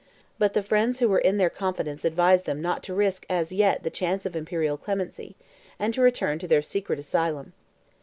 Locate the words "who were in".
0.97-1.37